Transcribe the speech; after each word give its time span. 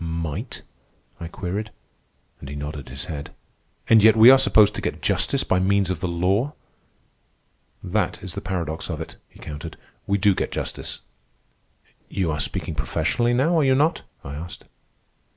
"Might?" 0.00 0.62
I 1.18 1.26
queried; 1.26 1.72
and 2.38 2.48
he 2.48 2.54
nodded 2.54 2.88
his 2.88 3.06
head. 3.06 3.34
"And 3.88 4.00
yet 4.00 4.14
we 4.14 4.30
are 4.30 4.38
supposed 4.38 4.76
to 4.76 4.80
get 4.80 5.02
justice 5.02 5.42
by 5.42 5.58
means 5.58 5.90
of 5.90 5.98
the 5.98 6.06
law?" 6.06 6.52
"That 7.82 8.22
is 8.22 8.34
the 8.34 8.40
paradox 8.40 8.88
of 8.88 9.00
it," 9.00 9.16
he 9.28 9.40
countered. 9.40 9.76
"We 10.06 10.16
do 10.16 10.36
get 10.36 10.52
justice." 10.52 11.00
"You 12.08 12.30
are 12.30 12.38
speaking 12.38 12.76
professionally 12.76 13.34
now, 13.34 13.58
are 13.58 13.64
you 13.64 13.74
not?" 13.74 14.02
I 14.22 14.34
asked. 14.34 14.66